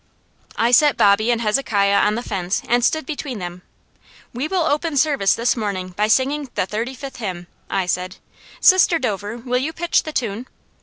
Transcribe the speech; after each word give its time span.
I 0.57 0.71
set 0.71 0.97
Bobby 0.97 1.29
and 1.29 1.41
Hezekiah 1.41 1.99
on 1.99 2.15
the 2.15 2.23
fence 2.23 2.63
and 2.67 2.83
stood 2.83 3.05
between 3.05 3.37
them. 3.37 3.61
"We 4.33 4.47
will 4.47 4.63
open 4.63 4.97
service 4.97 5.35
this 5.35 5.55
morning 5.55 5.89
by 5.89 6.07
singing 6.07 6.49
the 6.55 6.65
thirty 6.65 6.95
fifth 6.95 7.17
hymn," 7.17 7.45
I 7.69 7.85
said. 7.85 8.15
"Sister 8.59 8.97
Dover, 8.97 9.37
will 9.37 9.59
you 9.59 9.71
pitch 9.73 10.01
the 10.01 10.11
tune?" 10.11 10.47